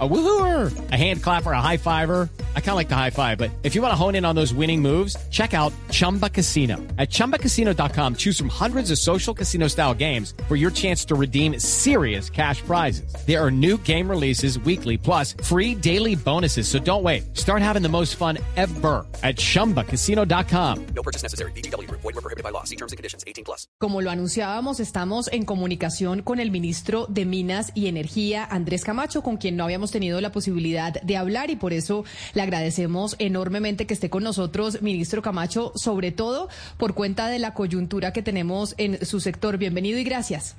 A 0.00 0.08
woohooer, 0.08 0.90
a 0.90 0.96
hand 0.96 1.22
clapper, 1.22 1.52
a 1.52 1.60
high 1.60 1.76
fiver. 1.76 2.28
I 2.56 2.60
kind 2.60 2.70
of 2.70 2.76
like 2.76 2.88
the 2.88 2.96
high 2.96 3.10
five, 3.10 3.38
but 3.38 3.52
if 3.62 3.76
you 3.76 3.82
want 3.82 3.92
to 3.92 3.96
hone 3.96 4.16
in 4.16 4.24
on 4.24 4.34
those 4.34 4.52
winning 4.52 4.82
moves, 4.82 5.16
check 5.30 5.54
out 5.54 5.72
Chumba 5.90 6.28
Casino. 6.28 6.78
At 6.98 7.10
ChumbaCasino.com, 7.10 8.16
choose 8.16 8.36
from 8.36 8.48
hundreds 8.48 8.90
of 8.90 8.98
social 8.98 9.32
casino 9.32 9.68
style 9.68 9.94
games 9.94 10.34
for 10.48 10.56
your 10.56 10.72
chance 10.72 11.04
to 11.04 11.14
redeem 11.14 11.60
serious 11.60 12.28
cash 12.28 12.60
prizes. 12.62 13.14
There 13.24 13.40
are 13.40 13.52
new 13.52 13.78
game 13.78 14.10
releases 14.10 14.58
weekly, 14.58 14.96
plus 14.98 15.34
free 15.44 15.76
daily 15.76 16.16
bonuses. 16.16 16.66
So 16.66 16.80
don't 16.80 17.04
wait. 17.04 17.36
Start 17.36 17.62
having 17.62 17.82
the 17.82 17.88
most 17.88 18.16
fun 18.16 18.38
ever 18.56 19.06
at 19.22 19.36
ChumbaCasino.com. 19.36 20.86
No 20.86 21.02
purchase 21.04 21.22
necessary. 21.22 21.52
BGW. 21.52 21.88
Void 21.88 22.02
were 22.02 22.12
prohibited 22.14 22.42
by 22.42 22.50
law. 22.50 22.64
See 22.64 22.76
terms 22.76 22.90
and 22.90 22.96
conditions. 22.96 23.22
18 23.28 23.44
plus. 23.44 23.68
Como 23.78 24.00
lo 24.00 24.10
anunciábamos, 24.10 24.80
estamos 24.80 25.28
en 25.32 25.44
comunicación 25.44 26.22
con 26.22 26.40
el 26.40 26.50
ministro 26.50 27.06
de 27.08 27.24
Minas 27.26 27.70
y 27.74 27.86
Energía, 27.86 28.44
Andrés 28.50 28.82
Camacho, 28.84 29.22
con 29.22 29.36
quien 29.36 29.56
no 29.56 29.64
habíamos 29.64 29.83
tenido 29.90 30.20
la 30.20 30.32
posibilidad 30.32 31.00
de 31.00 31.16
hablar 31.16 31.50
y 31.50 31.56
por 31.56 31.72
eso 31.72 32.04
le 32.34 32.42
agradecemos 32.42 33.16
enormemente 33.18 33.86
que 33.86 33.94
esté 33.94 34.10
con 34.10 34.22
nosotros, 34.22 34.82
ministro 34.82 35.22
Camacho, 35.22 35.72
sobre 35.74 36.12
todo 36.12 36.48
por 36.76 36.94
cuenta 36.94 37.28
de 37.28 37.38
la 37.38 37.54
coyuntura 37.54 38.12
que 38.12 38.22
tenemos 38.22 38.74
en 38.78 39.04
su 39.04 39.20
sector. 39.20 39.58
Bienvenido 39.58 39.98
y 39.98 40.04
gracias. 40.04 40.56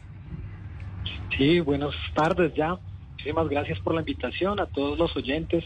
Sí, 1.38 1.60
buenas 1.60 1.94
tardes 2.14 2.54
ya. 2.56 2.78
Muchísimas 3.12 3.50
gracias 3.50 3.80
por 3.80 3.96
la 3.96 4.02
invitación 4.02 4.60
a 4.60 4.68
todos 4.68 4.98
los 4.98 5.16
oyentes, 5.16 5.64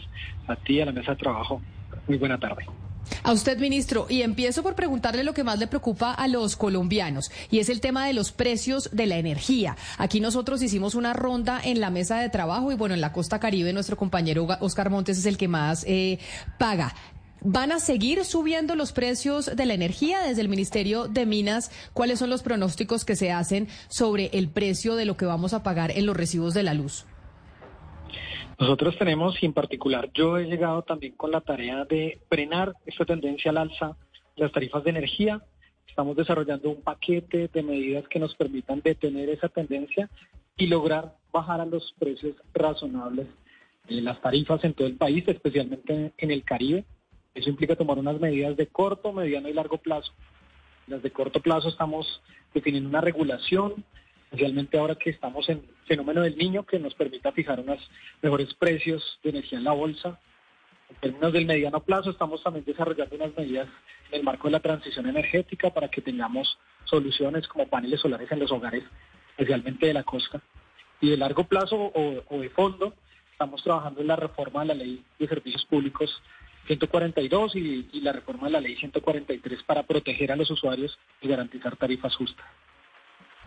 a 0.48 0.56
ti, 0.56 0.80
a 0.80 0.86
la 0.86 0.92
mesa 0.92 1.12
de 1.12 1.18
trabajo. 1.18 1.60
Muy 2.08 2.18
buena 2.18 2.38
tarde. 2.38 2.64
A 3.22 3.32
usted, 3.32 3.58
ministro, 3.58 4.06
y 4.08 4.22
empiezo 4.22 4.62
por 4.62 4.74
preguntarle 4.74 5.24
lo 5.24 5.34
que 5.34 5.44
más 5.44 5.58
le 5.58 5.66
preocupa 5.66 6.12
a 6.12 6.28
los 6.28 6.56
colombianos, 6.56 7.30
y 7.50 7.58
es 7.58 7.68
el 7.68 7.80
tema 7.80 8.06
de 8.06 8.12
los 8.12 8.32
precios 8.32 8.90
de 8.92 9.06
la 9.06 9.18
energía. 9.18 9.76
Aquí 9.98 10.20
nosotros 10.20 10.62
hicimos 10.62 10.94
una 10.94 11.12
ronda 11.12 11.60
en 11.62 11.80
la 11.80 11.90
mesa 11.90 12.18
de 12.18 12.28
trabajo 12.28 12.72
y 12.72 12.76
bueno, 12.76 12.94
en 12.94 13.00
la 13.00 13.12
costa 13.12 13.40
caribe 13.40 13.72
nuestro 13.72 13.96
compañero 13.96 14.46
Oscar 14.60 14.90
Montes 14.90 15.18
es 15.18 15.26
el 15.26 15.36
que 15.36 15.48
más 15.48 15.84
eh, 15.86 16.18
paga. 16.58 16.94
¿Van 17.42 17.72
a 17.72 17.80
seguir 17.80 18.24
subiendo 18.26 18.74
los 18.74 18.92
precios 18.92 19.56
de 19.56 19.64
la 19.64 19.72
energía 19.72 20.20
desde 20.20 20.42
el 20.42 20.50
Ministerio 20.50 21.08
de 21.08 21.24
Minas? 21.24 21.70
¿Cuáles 21.94 22.18
son 22.18 22.28
los 22.28 22.42
pronósticos 22.42 23.06
que 23.06 23.16
se 23.16 23.32
hacen 23.32 23.66
sobre 23.88 24.26
el 24.34 24.50
precio 24.50 24.94
de 24.94 25.06
lo 25.06 25.16
que 25.16 25.24
vamos 25.24 25.54
a 25.54 25.62
pagar 25.62 25.90
en 25.90 26.04
los 26.04 26.16
recibos 26.16 26.52
de 26.52 26.62
la 26.62 26.74
luz? 26.74 27.06
Nosotros 28.60 28.98
tenemos, 28.98 29.42
y 29.42 29.46
en 29.46 29.54
particular 29.54 30.10
yo 30.12 30.36
he 30.36 30.44
llegado 30.44 30.82
también 30.82 31.14
con 31.16 31.30
la 31.30 31.40
tarea 31.40 31.86
de 31.86 32.20
frenar 32.28 32.74
esta 32.84 33.06
tendencia 33.06 33.50
al 33.50 33.56
alza 33.56 33.96
de 34.36 34.42
las 34.42 34.52
tarifas 34.52 34.84
de 34.84 34.90
energía. 34.90 35.40
Estamos 35.88 36.14
desarrollando 36.14 36.68
un 36.68 36.82
paquete 36.82 37.48
de 37.48 37.62
medidas 37.62 38.06
que 38.08 38.18
nos 38.18 38.34
permitan 38.34 38.82
detener 38.82 39.30
esa 39.30 39.48
tendencia 39.48 40.10
y 40.58 40.66
lograr 40.66 41.14
bajar 41.32 41.62
a 41.62 41.64
los 41.64 41.94
precios 41.98 42.36
razonables 42.52 43.28
eh, 43.88 44.02
las 44.02 44.20
tarifas 44.20 44.62
en 44.62 44.74
todo 44.74 44.88
el 44.88 44.96
país, 44.96 45.24
especialmente 45.26 46.12
en 46.18 46.30
el 46.30 46.44
Caribe. 46.44 46.84
Eso 47.32 47.48
implica 47.48 47.76
tomar 47.76 47.98
unas 47.98 48.20
medidas 48.20 48.58
de 48.58 48.66
corto, 48.66 49.10
mediano 49.10 49.48
y 49.48 49.54
largo 49.54 49.78
plazo. 49.78 50.12
Las 50.86 51.02
de 51.02 51.10
corto 51.10 51.40
plazo 51.40 51.70
estamos 51.70 52.20
definiendo 52.52 52.90
una 52.90 53.00
regulación 53.00 53.86
especialmente 54.30 54.78
ahora 54.78 54.94
que 54.94 55.10
estamos 55.10 55.48
en 55.48 55.62
fenómeno 55.90 56.22
del 56.22 56.38
niño 56.38 56.64
que 56.64 56.78
nos 56.78 56.94
permita 56.94 57.32
fijar 57.32 57.58
unos 57.58 57.80
mejores 58.22 58.54
precios 58.54 59.18
de 59.24 59.30
energía 59.30 59.58
en 59.58 59.64
la 59.64 59.72
bolsa. 59.72 60.20
En 60.88 60.96
términos 61.00 61.32
del 61.32 61.46
mediano 61.46 61.80
plazo, 61.80 62.10
estamos 62.10 62.40
también 62.44 62.64
desarrollando 62.64 63.16
unas 63.16 63.36
medidas 63.36 63.66
en 64.12 64.20
el 64.20 64.22
marco 64.22 64.46
de 64.46 64.52
la 64.52 64.60
transición 64.60 65.08
energética 65.08 65.70
para 65.70 65.88
que 65.88 66.00
tengamos 66.00 66.56
soluciones 66.84 67.48
como 67.48 67.66
paneles 67.66 68.00
solares 68.00 68.30
en 68.30 68.38
los 68.38 68.52
hogares, 68.52 68.84
especialmente 69.30 69.86
de 69.86 69.94
la 69.94 70.04
costa. 70.04 70.40
Y 71.00 71.10
de 71.10 71.16
largo 71.16 71.42
plazo 71.42 71.90
o, 71.92 72.38
de 72.38 72.50
fondo, 72.50 72.94
estamos 73.32 73.60
trabajando 73.64 74.00
en 74.00 74.06
la 74.06 74.16
reforma 74.16 74.60
de 74.60 74.66
la 74.66 74.74
ley 74.74 75.04
de 75.18 75.26
servicios 75.26 75.64
públicos 75.66 76.22
142 76.68 77.56
y, 77.56 77.88
y 77.92 78.00
la 78.00 78.12
reforma 78.12 78.46
de 78.46 78.52
la 78.52 78.60
ley 78.60 78.76
143 78.76 79.64
para 79.64 79.82
proteger 79.82 80.30
a 80.30 80.36
los 80.36 80.52
usuarios 80.52 80.96
y 81.20 81.26
garantizar 81.26 81.74
tarifas 81.74 82.14
justas. 82.14 82.46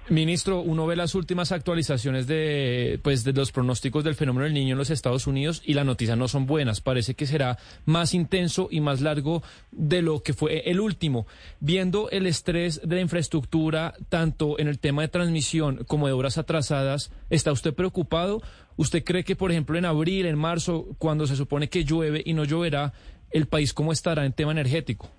Ministro, 0.10 0.60
uno 0.60 0.86
ve 0.86 0.98
las 0.98 1.16
últimas 1.16 1.54
actualizaciones 1.54 2.28
de, 2.28 3.00
pues, 3.04 3.24
de 3.24 3.32
los 3.32 3.54
pronósticos 3.54 4.04
del 4.04 4.16
fenómeno 4.16 4.44
del 4.44 4.54
niño 4.54 4.74
en 4.74 4.78
los 4.78 4.90
Estados 4.90 5.28
Unidos 5.28 5.62
y 5.66 5.76
las 5.76 5.86
noticias 5.86 6.18
no 6.18 6.28
son 6.28 6.46
buenas. 6.46 6.82
Parece 6.82 7.16
que 7.16 7.26
será 7.26 7.58
más 7.86 8.14
intenso 8.14 8.68
y 8.70 8.82
más 8.82 9.00
largo 9.00 9.44
de 9.72 10.02
lo 10.02 10.22
que 10.22 10.34
fue 10.34 10.70
el 10.70 10.82
último. 10.82 11.26
Viendo 11.62 12.10
el 12.10 12.28
estrés 12.28 12.82
de 12.84 12.96
la 12.96 13.02
infraestructura, 13.02 13.94
tanto 14.10 14.60
en 14.60 14.68
el 14.68 14.80
tema 14.80 15.04
de 15.04 15.08
transmisión 15.08 15.86
como 15.88 16.08
de 16.08 16.14
obras 16.14 16.38
atrasadas, 16.38 17.10
¿está 17.30 17.54
usted 17.54 17.74
preocupado? 17.74 18.42
¿Usted 18.76 19.06
cree 19.06 19.24
que, 19.24 19.38
por 19.38 19.52
ejemplo, 19.52 19.78
en 19.78 19.86
abril, 19.86 20.26
en 20.26 20.38
marzo, 20.38 20.86
cuando 20.98 21.28
se 21.28 21.38
supone 21.38 21.70
que 21.70 21.86
llueve 21.86 22.22
y 22.26 22.34
no 22.34 22.44
lloverá, 22.44 22.92
el 23.32 23.48
país 23.48 23.74
cómo 23.74 23.94
estará 23.94 24.26
en 24.26 24.34
tema 24.34 24.52
energético? 24.52 25.10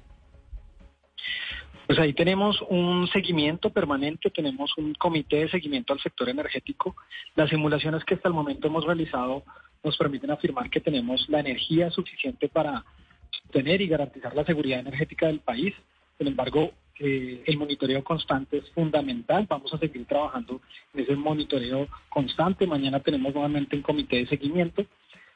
Pues 1.86 1.98
ahí 1.98 2.14
tenemos 2.14 2.62
un 2.70 3.06
seguimiento 3.08 3.70
permanente, 3.70 4.30
tenemos 4.30 4.76
un 4.78 4.94
comité 4.94 5.36
de 5.36 5.50
seguimiento 5.50 5.92
al 5.92 6.00
sector 6.00 6.28
energético. 6.30 6.96
Las 7.36 7.50
simulaciones 7.50 8.04
que 8.04 8.14
hasta 8.14 8.28
el 8.28 8.34
momento 8.34 8.68
hemos 8.68 8.84
realizado 8.84 9.44
nos 9.82 9.96
permiten 9.98 10.30
afirmar 10.30 10.70
que 10.70 10.80
tenemos 10.80 11.28
la 11.28 11.40
energía 11.40 11.90
suficiente 11.90 12.48
para 12.48 12.84
tener 13.50 13.82
y 13.82 13.88
garantizar 13.88 14.34
la 14.34 14.44
seguridad 14.44 14.80
energética 14.80 15.26
del 15.26 15.40
país. 15.40 15.74
Sin 16.16 16.26
embargo, 16.26 16.72
eh, 17.00 17.42
el 17.44 17.58
monitoreo 17.58 18.02
constante 18.02 18.58
es 18.58 18.70
fundamental. 18.70 19.46
Vamos 19.46 19.74
a 19.74 19.78
seguir 19.78 20.06
trabajando 20.06 20.62
en 20.94 21.00
ese 21.00 21.14
monitoreo 21.16 21.86
constante. 22.08 22.66
Mañana 22.66 23.00
tenemos 23.00 23.34
nuevamente 23.34 23.76
un 23.76 23.82
comité 23.82 24.16
de 24.16 24.26
seguimiento 24.26 24.86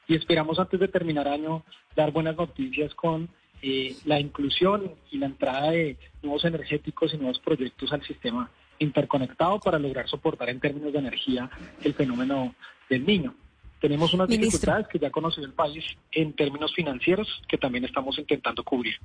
y 0.07 0.15
esperamos 0.15 0.57
antes 0.57 0.79
de 0.79 0.87
terminar 0.87 1.27
año 1.27 1.63
dar 1.95 2.11
buenas 2.11 2.35
noticias 2.35 2.95
con 2.95 3.29
eh, 3.61 3.95
la 4.05 4.19
inclusión 4.19 4.91
y 5.11 5.17
la 5.17 5.27
entrada 5.27 5.71
de 5.71 5.97
nuevos 6.21 6.45
energéticos 6.45 7.13
y 7.13 7.17
nuevos 7.17 7.39
proyectos 7.39 7.91
al 7.91 8.03
sistema 8.03 8.49
interconectado 8.79 9.59
para 9.59 9.77
lograr 9.77 10.07
soportar 10.07 10.49
en 10.49 10.59
términos 10.59 10.93
de 10.93 10.99
energía 10.99 11.49
el 11.83 11.93
fenómeno 11.93 12.55
del 12.89 13.05
niño. 13.05 13.35
Tenemos 13.79 14.13
unas 14.13 14.27
dificultades 14.27 14.87
que 14.87 14.99
ya 14.99 15.09
conoció 15.09 15.43
el 15.43 15.53
país 15.53 15.83
en 16.11 16.33
términos 16.33 16.73
financieros 16.75 17.27
que 17.47 17.57
también 17.57 17.85
estamos 17.85 18.17
intentando 18.19 18.63
cubrir. 18.63 18.95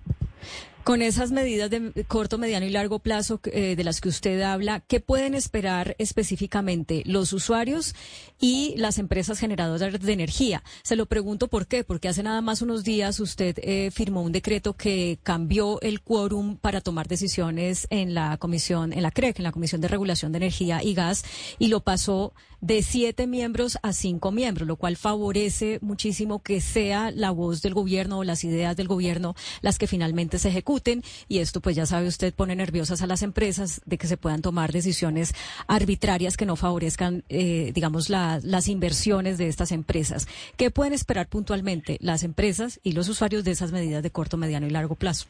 Con 0.83 1.01
esas 1.01 1.31
medidas 1.31 1.71
de 1.71 2.05
corto, 2.07 2.37
mediano 2.37 2.67
y 2.67 2.71
largo 2.71 2.99
plazo 2.99 3.41
eh, 3.45 3.75
de 3.75 3.85
las 3.85 4.03
que 4.03 4.11
usted 4.11 4.43
habla, 4.43 4.81
¿qué 4.81 5.01
pueden 5.01 5.35
esperar 5.35 5.97
específicamente 5.99 7.03
los 7.07 7.33
usuarios 7.33 7.95
y 8.39 8.75
las 8.77 8.99
empresas 8.99 9.39
generadoras 9.39 9.99
de 9.99 10.13
energía? 10.13 10.63
Se 10.83 10.97
lo 10.97 11.07
pregunto 11.07 11.49
por 11.49 11.67
qué, 11.67 11.85
porque 11.85 12.09
hace 12.09 12.23
nada 12.23 12.43
más 12.43 12.61
unos 12.61 12.85
días 12.85 13.19
usted 13.21 13.59
eh, 13.63 13.91
firmó 13.93 14.21
un 14.21 14.33
decreto 14.33 14.75
que 14.75 15.19
cambió 15.23 15.81
el 15.81 16.03
quórum 16.03 16.59
para 16.59 16.83
tomar 16.83 17.09
decisiones 17.09 17.87
en 17.89 18.13
la 18.13 18.37
comisión, 18.37 18.93
en 18.93 19.03
la 19.03 19.11
CREC, 19.11 19.39
en 19.39 19.45
la 19.45 19.53
Comisión 19.53 19.81
de 19.81 19.89
Regulación 19.89 20.33
de 20.33 20.39
Energía 20.39 20.83
y 20.83 20.93
Gas, 20.93 21.25
y 21.59 21.69
lo 21.69 21.81
pasó 21.81 22.35
de 22.61 22.83
siete 22.83 23.27
miembros 23.27 23.79
a 23.83 23.93
cinco 23.93 24.33
miembros, 24.33 24.64
lo 24.65 24.77
cual 24.77 24.97
favorece 24.97 25.79
muchísimo 25.83 26.43
que 26.43 26.61
sea 26.61 27.11
la 27.11 27.31
voz 27.31 27.63
del 27.63 27.75
gobierno 27.75 28.19
o 28.19 28.25
las 28.25 28.45
ideas 28.45 28.77
del 28.77 28.89
gobierno 28.89 29.35
las 29.63 29.79
que 29.79 29.87
finalmente 29.87 30.39
se 30.39 30.49
ejecuten 30.49 31.03
y 31.29 31.39
esto 31.39 31.61
pues 31.61 31.77
ya 31.77 31.87
sabe 31.87 32.07
usted 32.07 32.35
pone 32.35 32.57
nerviosas 32.57 33.03
a 33.03 33.07
las 33.07 33.23
empresas 33.23 33.81
de 33.85 33.99
que 33.99 34.07
se 34.07 34.17
puedan 34.17 34.43
tomar 34.43 34.73
decisiones 34.73 35.35
arbitrarias 35.67 36.37
que 36.37 36.47
no 36.47 36.57
favorezcan 36.57 37.25
eh, 37.29 37.73
digamos 37.75 38.11
las 38.11 38.69
inversiones 38.69 39.39
de 39.39 39.49
estas 39.49 39.73
empresas. 39.73 40.27
¿Qué 40.57 40.71
pueden 40.71 40.93
esperar 40.93 41.29
puntualmente 41.29 41.99
las 42.01 42.23
empresas 42.23 42.81
y 42.83 42.93
los 42.93 43.09
usuarios 43.09 43.45
de 43.45 43.53
esas 43.53 43.73
medidas 43.73 44.03
de 44.03 44.11
corto, 44.11 44.37
mediano 44.37 44.67
y 44.67 44.71
largo 44.71 44.95
plazo? 44.95 45.27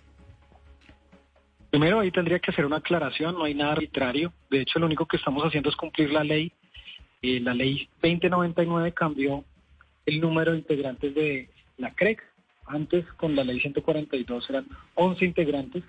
Primero 1.71 1.99
ahí 1.99 2.11
tendría 2.12 2.39
que 2.39 2.53
hacer 2.53 2.67
una 2.67 2.77
aclaración, 2.77 3.34
no 3.34 3.44
hay 3.44 3.55
nada 3.55 3.73
arbitrario. 3.73 4.33
De 4.49 4.61
hecho, 4.61 4.79
lo 4.79 4.87
único 4.87 5.06
que 5.06 5.17
estamos 5.17 5.43
haciendo 5.43 5.70
es 5.70 5.76
cumplir 5.76 6.12
la 6.12 6.23
ley. 6.23 6.53
Eh, 7.26 7.41
la 7.41 7.55
ley 7.55 7.88
2099 8.03 8.93
cambió 8.93 9.47
el 10.05 10.21
número 10.21 10.53
de 10.53 10.59
integrantes 10.59 11.15
de 11.15 11.49
la 11.79 11.94
CREC 11.94 12.23
antes, 12.67 13.06
con 13.15 13.35
la 13.35 13.43
ley 13.43 13.61
142, 13.61 14.50
eran 14.50 14.67
11 14.94 15.25
integrantes 15.25 15.82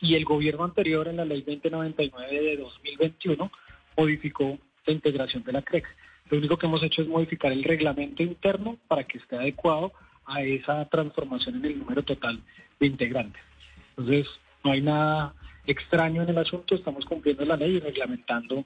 y 0.00 0.16
el 0.16 0.24
gobierno 0.24 0.64
anterior, 0.64 1.06
en 1.06 1.18
la 1.18 1.24
ley 1.24 1.42
2099 1.42 2.42
de 2.42 2.56
2021, 2.56 3.52
modificó 3.96 4.58
la 4.84 4.92
integración 4.92 5.44
de 5.44 5.52
la 5.52 5.62
CREX. 5.62 5.88
Lo 6.30 6.38
único 6.38 6.56
que 6.56 6.66
hemos 6.66 6.82
hecho 6.82 7.02
es 7.02 7.06
modificar 7.06 7.52
el 7.52 7.62
reglamento 7.62 8.24
interno 8.24 8.76
para 8.88 9.04
que 9.04 9.18
esté 9.18 9.36
adecuado 9.36 9.92
a 10.26 10.42
esa 10.42 10.84
transformación 10.88 11.58
en 11.58 11.64
el 11.64 11.78
número 11.78 12.02
total 12.02 12.42
de 12.80 12.86
integrantes. 12.88 13.42
Entonces, 13.90 14.26
no 14.64 14.72
hay 14.72 14.80
nada 14.80 15.32
extraño 15.64 16.22
en 16.22 16.30
el 16.30 16.38
asunto, 16.38 16.74
estamos 16.74 17.04
cumpliendo 17.04 17.44
la 17.44 17.56
ley 17.56 17.76
y 17.76 17.78
reglamentando, 17.78 18.64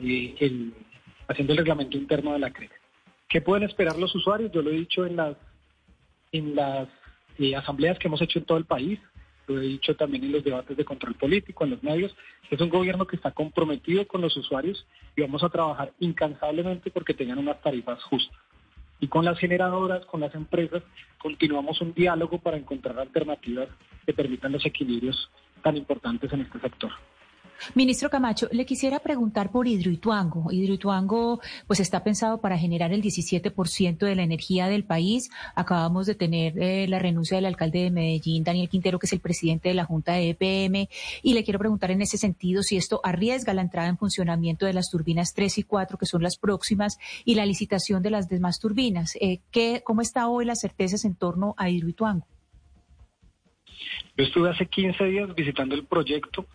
eh, 0.00 0.34
el, 0.40 0.72
haciendo 1.28 1.52
el 1.52 1.58
reglamento 1.58 1.96
interno 1.96 2.32
de 2.32 2.38
la 2.40 2.52
CREX. 2.52 2.72
¿Qué 3.28 3.40
pueden 3.40 3.68
esperar 3.68 3.98
los 3.98 4.14
usuarios? 4.14 4.50
Yo 4.52 4.62
lo 4.62 4.70
he 4.70 4.74
dicho 4.74 5.04
en 5.04 5.16
las, 5.16 5.36
en 6.32 6.54
las 6.54 6.88
asambleas 7.56 7.98
que 7.98 8.08
hemos 8.08 8.22
hecho 8.22 8.38
en 8.38 8.46
todo 8.46 8.58
el 8.58 8.64
país. 8.64 8.98
lo 9.46 9.60
he 9.60 9.66
dicho 9.66 9.94
también 9.96 10.24
en 10.24 10.32
los 10.32 10.44
debates 10.44 10.76
de 10.76 10.84
control 10.84 11.14
político, 11.14 11.64
en 11.64 11.70
los 11.70 11.82
medios, 11.82 12.14
es 12.50 12.60
un 12.60 12.70
gobierno 12.70 13.06
que 13.06 13.16
está 13.16 13.30
comprometido 13.30 14.06
con 14.06 14.20
los 14.20 14.36
usuarios 14.36 14.86
y 15.16 15.22
vamos 15.22 15.42
a 15.42 15.48
trabajar 15.50 15.92
incansablemente 16.00 16.90
porque 16.90 17.14
tengan 17.14 17.38
unas 17.38 17.60
tarifas 17.62 18.02
justas. 18.04 18.36
Y 19.00 19.08
con 19.08 19.24
las 19.24 19.38
generadoras, 19.38 20.04
con 20.06 20.20
las 20.20 20.34
empresas, 20.34 20.82
continuamos 21.18 21.80
un 21.80 21.94
diálogo 21.94 22.38
para 22.38 22.56
encontrar 22.56 22.98
alternativas 22.98 23.68
que 24.04 24.12
permitan 24.12 24.52
los 24.52 24.66
equilibrios 24.66 25.30
tan 25.62 25.76
importantes 25.76 26.32
en 26.32 26.40
este 26.40 26.58
sector. 26.60 26.90
Ministro 27.74 28.10
Camacho, 28.10 28.48
le 28.52 28.66
quisiera 28.66 28.98
preguntar 29.00 29.50
por 29.50 29.66
Hidroituango. 29.66 30.50
Hidroituango 30.50 31.40
pues 31.66 31.80
está 31.80 32.02
pensado 32.04 32.40
para 32.40 32.58
generar 32.58 32.92
el 32.92 33.02
17% 33.02 33.98
de 33.98 34.14
la 34.14 34.22
energía 34.22 34.68
del 34.68 34.84
país. 34.84 35.30
Acabamos 35.54 36.06
de 36.06 36.14
tener 36.14 36.58
eh, 36.58 36.86
la 36.88 36.98
renuncia 36.98 37.36
del 37.36 37.46
alcalde 37.46 37.80
de 37.80 37.90
Medellín, 37.90 38.44
Daniel 38.44 38.68
Quintero, 38.68 38.98
que 38.98 39.06
es 39.06 39.12
el 39.12 39.20
presidente 39.20 39.68
de 39.68 39.74
la 39.74 39.84
Junta 39.84 40.12
de 40.12 40.30
EPM, 40.30 40.88
y 41.22 41.34
le 41.34 41.44
quiero 41.44 41.58
preguntar 41.58 41.90
en 41.90 42.02
ese 42.02 42.18
sentido 42.18 42.62
si 42.62 42.76
esto 42.76 43.00
arriesga 43.04 43.54
la 43.54 43.62
entrada 43.62 43.88
en 43.88 43.98
funcionamiento 43.98 44.66
de 44.66 44.72
las 44.72 44.90
turbinas 44.90 45.34
3 45.34 45.58
y 45.58 45.62
4, 45.62 45.98
que 45.98 46.06
son 46.06 46.22
las 46.22 46.36
próximas, 46.36 46.98
y 47.24 47.34
la 47.34 47.46
licitación 47.46 48.02
de 48.02 48.10
las 48.10 48.28
demás 48.28 48.58
turbinas. 48.60 49.16
Eh, 49.20 49.40
¿qué, 49.50 49.82
¿Cómo 49.84 50.00
está 50.00 50.28
hoy 50.28 50.44
las 50.44 50.60
certezas 50.60 51.04
en 51.04 51.14
torno 51.14 51.54
a 51.56 51.70
Hidroituango? 51.70 52.26
Yo 54.16 54.24
estuve 54.24 54.50
hace 54.50 54.66
15 54.66 55.04
días 55.04 55.34
visitando 55.34 55.74
el 55.74 55.84
proyecto 55.84 56.46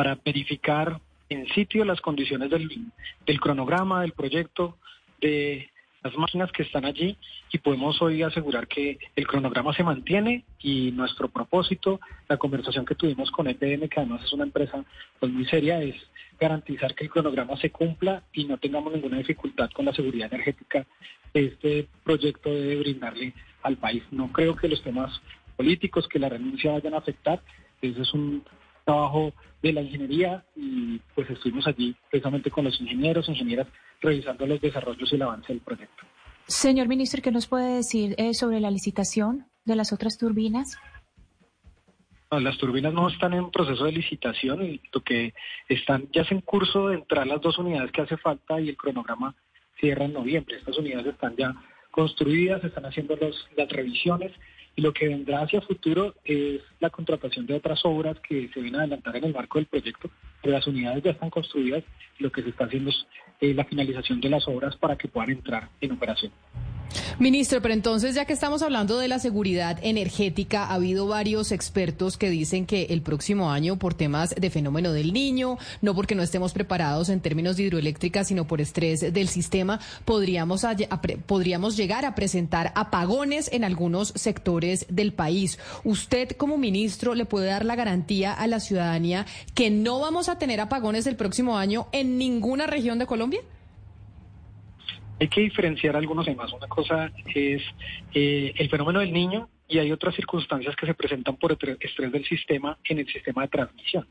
para 0.00 0.18
verificar 0.24 0.98
en 1.28 1.46
sitio 1.48 1.84
las 1.84 2.00
condiciones 2.00 2.48
del, 2.48 3.38
cronograma, 3.38 4.00
del 4.00 4.12
proyecto, 4.12 4.78
de 5.20 5.68
las 6.02 6.16
máquinas 6.16 6.50
que 6.52 6.62
están 6.62 6.86
allí 6.86 7.18
y 7.52 7.58
podemos 7.58 8.00
hoy 8.00 8.22
asegurar 8.22 8.66
que 8.66 8.98
el 9.14 9.26
cronograma 9.26 9.74
se 9.74 9.84
mantiene 9.84 10.44
y 10.58 10.90
nuestro 10.92 11.28
propósito, 11.28 12.00
la 12.30 12.38
conversación 12.38 12.86
que 12.86 12.94
tuvimos 12.94 13.30
con 13.30 13.46
EPM, 13.46 13.90
que 13.90 14.00
además 14.00 14.24
es 14.24 14.32
una 14.32 14.44
empresa 14.44 14.82
pues, 15.18 15.30
muy 15.30 15.44
seria, 15.44 15.82
es 15.82 15.96
garantizar 16.40 16.94
que 16.94 17.04
el 17.04 17.10
cronograma 17.10 17.58
se 17.58 17.68
cumpla 17.68 18.22
y 18.32 18.44
no 18.44 18.56
tengamos 18.56 18.94
ninguna 18.94 19.18
dificultad 19.18 19.68
con 19.70 19.84
la 19.84 19.92
seguridad 19.92 20.32
energética 20.32 20.86
que 21.34 21.44
este 21.44 21.88
proyecto 22.02 22.48
debe 22.48 22.76
brindarle 22.76 23.34
al 23.62 23.76
país. 23.76 24.02
No 24.12 24.32
creo 24.32 24.56
que 24.56 24.66
los 24.66 24.82
temas 24.82 25.20
políticos 25.58 26.08
que 26.08 26.18
la 26.18 26.30
renuncia 26.30 26.72
vayan 26.72 26.94
a 26.94 26.98
afectar. 26.98 27.42
Ese 27.82 28.00
es 28.00 28.14
un 28.14 28.42
trabajo 28.84 29.32
de 29.62 29.72
la 29.72 29.82
ingeniería 29.82 30.44
y 30.56 30.98
pues 31.14 31.28
estuvimos 31.30 31.66
allí 31.66 31.94
precisamente 32.10 32.50
con 32.50 32.64
los 32.64 32.80
ingenieros, 32.80 33.28
ingenieras, 33.28 33.66
revisando 34.00 34.46
los 34.46 34.60
desarrollos 34.60 35.12
y 35.12 35.14
el 35.14 35.22
avance 35.22 35.52
del 35.52 35.60
proyecto. 35.60 36.04
Señor 36.46 36.88
ministro, 36.88 37.22
¿qué 37.22 37.30
nos 37.30 37.46
puede 37.46 37.76
decir 37.76 38.14
eh, 38.18 38.34
sobre 38.34 38.60
la 38.60 38.70
licitación 38.70 39.46
de 39.64 39.76
las 39.76 39.92
otras 39.92 40.18
turbinas? 40.18 40.78
las 42.38 42.58
turbinas 42.58 42.94
no 42.94 43.08
están 43.08 43.32
en 43.32 43.50
proceso 43.50 43.84
de 43.84 43.92
licitación 43.92 44.64
y 44.64 44.80
lo 44.92 45.00
que 45.00 45.34
están 45.68 46.08
ya 46.12 46.22
es 46.22 46.30
en 46.30 46.40
curso 46.40 46.88
de 46.88 46.94
entrar 46.94 47.26
las 47.26 47.40
dos 47.40 47.58
unidades 47.58 47.90
que 47.90 48.02
hace 48.02 48.16
falta 48.18 48.60
y 48.60 48.68
el 48.68 48.76
cronograma 48.76 49.34
cierra 49.80 50.04
en 50.04 50.12
noviembre. 50.12 50.58
Estas 50.58 50.78
unidades 50.78 51.06
están 51.06 51.34
ya 51.36 51.54
construidas, 51.90 52.62
están 52.62 52.86
haciendo 52.86 53.18
las 53.56 53.68
revisiones 53.68 54.30
lo 54.80 54.92
que 54.92 55.08
vendrá 55.08 55.42
hacia 55.42 55.60
futuro 55.60 56.14
es 56.24 56.60
la 56.80 56.90
contratación 56.90 57.46
de 57.46 57.54
otras 57.54 57.80
obras 57.84 58.18
que 58.20 58.48
se 58.52 58.60
vienen 58.60 58.80
a 58.80 58.84
adelantar 58.84 59.16
en 59.16 59.24
el 59.24 59.34
marco 59.34 59.58
del 59.58 59.66
proyecto, 59.66 60.10
pero 60.42 60.54
las 60.54 60.66
unidades 60.66 61.02
ya 61.02 61.10
están 61.10 61.30
construidas 61.30 61.84
lo 62.20 62.30
que 62.30 62.42
se 62.42 62.50
está 62.50 62.64
haciendo 62.64 62.90
es 62.90 63.06
eh, 63.40 63.54
la 63.54 63.64
finalización 63.64 64.20
de 64.20 64.28
las 64.28 64.46
obras 64.46 64.76
para 64.76 64.96
que 64.96 65.08
puedan 65.08 65.30
entrar 65.30 65.68
en 65.80 65.92
operación. 65.92 66.32
Ministro, 67.18 67.60
pero 67.60 67.74
entonces, 67.74 68.14
ya 68.14 68.24
que 68.24 68.32
estamos 68.32 68.62
hablando 68.62 68.98
de 68.98 69.06
la 69.06 69.18
seguridad 69.18 69.78
energética, 69.82 70.64
ha 70.64 70.74
habido 70.74 71.06
varios 71.06 71.52
expertos 71.52 72.16
que 72.16 72.30
dicen 72.30 72.66
que 72.66 72.84
el 72.90 73.02
próximo 73.02 73.50
año, 73.50 73.78
por 73.78 73.94
temas 73.94 74.34
de 74.34 74.50
fenómeno 74.50 74.92
del 74.92 75.12
niño, 75.12 75.58
no 75.82 75.94
porque 75.94 76.14
no 76.14 76.22
estemos 76.22 76.52
preparados 76.52 77.10
en 77.10 77.20
términos 77.20 77.56
de 77.56 77.64
hidroeléctrica, 77.64 78.24
sino 78.24 78.46
por 78.46 78.60
estrés 78.60 79.12
del 79.12 79.28
sistema, 79.28 79.80
podríamos, 80.04 80.66
podríamos 81.26 81.76
llegar 81.76 82.06
a 82.06 82.14
presentar 82.14 82.72
apagones 82.74 83.52
en 83.52 83.64
algunos 83.64 84.14
sectores 84.16 84.86
del 84.88 85.12
país. 85.12 85.58
¿Usted, 85.84 86.30
como 86.30 86.56
ministro, 86.56 87.14
le 87.14 87.26
puede 87.26 87.48
dar 87.48 87.64
la 87.64 87.76
garantía 87.76 88.32
a 88.32 88.46
la 88.46 88.60
ciudadanía 88.60 89.26
que 89.54 89.70
no 89.70 90.00
vamos 90.00 90.29
a 90.30 90.38
tener 90.38 90.60
apagones 90.60 91.06
el 91.06 91.16
próximo 91.16 91.58
año 91.58 91.86
en 91.92 92.18
ninguna 92.18 92.66
región 92.66 92.98
de 92.98 93.06
Colombia? 93.06 93.40
Hay 95.20 95.28
que 95.28 95.42
diferenciar 95.42 95.96
algunos 95.96 96.24
temas. 96.24 96.52
Una 96.52 96.66
cosa 96.66 97.12
es 97.34 97.62
eh, 98.14 98.54
el 98.56 98.70
fenómeno 98.70 99.00
del 99.00 99.12
niño 99.12 99.48
y 99.68 99.78
hay 99.78 99.92
otras 99.92 100.14
circunstancias 100.14 100.74
que 100.76 100.86
se 100.86 100.94
presentan 100.94 101.36
por 101.36 101.52
estrés 101.52 102.12
del 102.12 102.24
sistema 102.24 102.78
en 102.84 102.98
el 102.98 103.06
sistema 103.06 103.42
de 103.42 103.48
transmisión. 103.48 104.06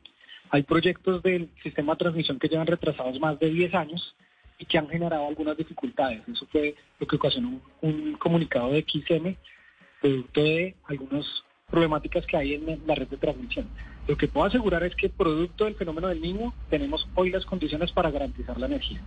Hay 0.52 0.64
proyectos 0.64 1.22
del 1.22 1.50
sistema 1.62 1.94
de 1.94 2.00
transmisión 2.00 2.40
que 2.40 2.48
llevan 2.48 2.68
retrasados 2.68 3.20
más 3.20 3.40
de 3.40 3.50
10 3.50 3.74
años 3.76 4.16
y 4.58 4.66
que 4.66 4.78
han 4.78 4.88
generado 4.88 5.28
algunas 5.28 5.58
dificultades. 5.58 6.22
Eso 6.28 6.46
fue 6.52 6.76
lo 7.00 7.08
que 7.08 7.16
ocasionó 7.16 7.60
un, 7.82 8.14
comunicado 8.14 8.72
de 8.72 8.86
XM, 8.88 9.36
producto 10.02 10.44
de 10.44 10.76
algunas 10.88 11.26
problemáticas 11.70 12.26
que 12.26 12.38
hay 12.38 12.54
en 12.56 12.82
la 12.86 12.96
red 12.96 13.08
de 13.08 13.18
transmisión. 13.18 13.68
Lo 14.10 14.18
que 14.18 14.28
puedo 14.28 14.48
asegurar 14.48 14.84
es 14.84 14.96
que 14.96 15.08
producto 15.08 15.66
del 15.66 15.76
fenómeno 15.76 16.08
del 16.08 16.20
niño 16.20 16.52
tenemos 16.72 17.08
hoy 17.14 17.30
las 17.30 17.46
condiciones 17.46 17.92
para 17.92 18.10
garantizar 18.10 18.58
la 18.60 18.66
energía. 18.66 19.00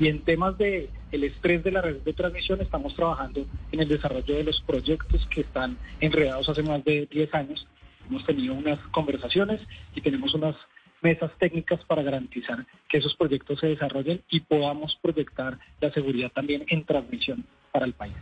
Y 0.00 0.08
en 0.08 0.24
temas 0.24 0.58
de 0.58 0.90
el 1.12 1.22
estrés 1.22 1.62
de 1.62 1.70
la 1.70 1.82
red 1.82 1.98
de 1.98 2.12
transmisión 2.12 2.60
estamos 2.60 2.96
trabajando 2.96 3.46
en 3.70 3.80
el 3.80 3.86
desarrollo 3.86 4.34
de 4.34 4.42
los 4.42 4.60
proyectos 4.62 5.24
que 5.32 5.42
están 5.42 5.78
enredados 6.00 6.48
hace 6.48 6.64
más 6.64 6.82
de 6.82 7.06
10 7.08 7.32
años. 7.32 7.64
Hemos 8.08 8.26
tenido 8.26 8.54
unas 8.54 8.80
conversaciones 8.88 9.60
y 9.94 10.00
tenemos 10.00 10.34
unas 10.34 10.56
mesas 11.00 11.30
técnicas 11.38 11.84
para 11.84 12.02
garantizar 12.02 12.66
que 12.88 12.98
esos 12.98 13.14
proyectos 13.14 13.60
se 13.60 13.68
desarrollen 13.68 14.20
y 14.30 14.40
podamos 14.40 14.98
proyectar 15.00 15.60
la 15.80 15.92
seguridad 15.92 16.32
también 16.32 16.64
en 16.66 16.84
transmisión 16.84 17.44
para 17.70 17.86
el 17.86 17.92
país. 17.92 18.16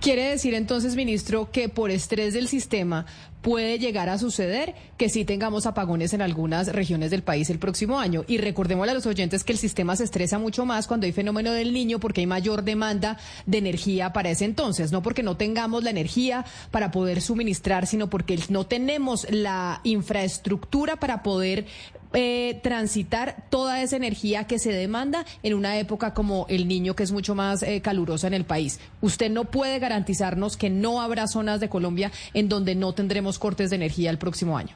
Quiere 0.00 0.30
decir 0.30 0.54
entonces, 0.54 0.94
ministro, 0.94 1.50
que 1.50 1.68
por 1.68 1.90
estrés 1.90 2.34
del 2.34 2.48
sistema 2.48 3.06
puede 3.46 3.78
llegar 3.78 4.08
a 4.08 4.18
suceder 4.18 4.74
que 4.96 5.08
sí 5.08 5.24
tengamos 5.24 5.66
apagones 5.66 6.12
en 6.12 6.20
algunas 6.20 6.66
regiones 6.72 7.12
del 7.12 7.22
país 7.22 7.48
el 7.48 7.60
próximo 7.60 7.98
año. 7.98 8.24
Y 8.26 8.38
recordemos 8.38 8.88
a 8.88 8.94
los 8.94 9.06
oyentes 9.06 9.44
que 9.44 9.52
el 9.52 9.58
sistema 9.58 9.94
se 9.94 10.02
estresa 10.02 10.38
mucho 10.38 10.66
más 10.66 10.88
cuando 10.88 11.06
hay 11.06 11.12
fenómeno 11.12 11.52
del 11.52 11.72
niño 11.72 12.00
porque 12.00 12.22
hay 12.22 12.26
mayor 12.26 12.64
demanda 12.64 13.18
de 13.46 13.58
energía 13.58 14.12
para 14.12 14.30
ese 14.30 14.46
entonces. 14.46 14.90
No 14.90 15.00
porque 15.00 15.22
no 15.22 15.36
tengamos 15.36 15.84
la 15.84 15.90
energía 15.90 16.44
para 16.72 16.90
poder 16.90 17.20
suministrar, 17.20 17.86
sino 17.86 18.10
porque 18.10 18.36
no 18.48 18.66
tenemos 18.66 19.26
la 19.30 19.80
infraestructura 19.84 20.96
para 20.96 21.22
poder 21.22 21.66
eh, 22.12 22.60
transitar 22.62 23.48
toda 23.50 23.82
esa 23.82 23.96
energía 23.96 24.46
que 24.46 24.58
se 24.58 24.72
demanda 24.72 25.24
en 25.42 25.54
una 25.54 25.78
época 25.78 26.14
como 26.14 26.46
el 26.48 26.68
niño, 26.68 26.94
que 26.94 27.02
es 27.02 27.12
mucho 27.12 27.34
más 27.34 27.62
eh, 27.62 27.80
calurosa 27.82 28.26
en 28.26 28.34
el 28.34 28.44
país. 28.44 28.80
Usted 29.00 29.30
no 29.30 29.44
puede 29.44 29.78
garantizarnos 29.78 30.56
que 30.56 30.70
no 30.70 31.00
habrá 31.00 31.26
zonas 31.26 31.60
de 31.60 31.68
Colombia 31.68 32.10
en 32.34 32.48
donde 32.48 32.74
no 32.74 32.92
tendremos 32.92 33.38
cortes 33.38 33.70
de 33.70 33.76
energía 33.76 34.10
el 34.10 34.18
próximo 34.18 34.56
año. 34.56 34.74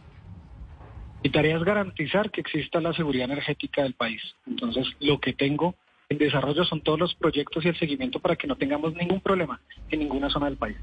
Mi 1.23 1.31
tarea 1.31 1.57
es 1.57 1.65
garantizar 1.65 2.31
que 2.31 2.41
exista 2.41 2.81
la 2.81 2.95
seguridad 2.95 3.27
energética 3.27 3.83
del 3.83 3.95
país. 3.95 4.23
Entonces, 4.47 4.87
lo 5.01 5.21
que 5.21 5.35
tengo 5.35 5.75
en 6.09 6.19
desarrollo 6.19 6.65
son 6.65 6.81
todos 6.81 6.99
los 6.99 7.15
proyectos 7.15 7.65
y 7.65 7.69
el 7.69 7.79
seguimiento 7.79 8.21
para 8.21 8.37
que 8.37 8.47
no 8.47 8.57
tengamos 8.57 8.95
ningún 8.95 9.21
problema 9.21 9.61
en 9.91 10.01
ninguna 10.01 10.31
zona 10.31 10.47
del 10.47 10.57
país. 10.57 10.77